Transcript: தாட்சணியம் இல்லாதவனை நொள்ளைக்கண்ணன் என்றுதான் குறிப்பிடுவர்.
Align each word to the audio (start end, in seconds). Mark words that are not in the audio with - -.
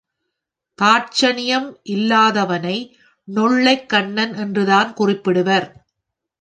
தாட்சணியம் 0.79 1.67
இல்லாதவனை 1.89 2.77
நொள்ளைக்கண்ணன் 3.27 4.35
என்றுதான் 4.35 4.93
குறிப்பிடுவர். 4.93 5.67